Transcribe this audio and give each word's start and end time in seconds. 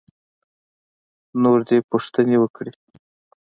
نور 1.41 1.59
دې 1.69 1.77
پوښتنې 1.89 2.37
وکړي. 2.39 2.71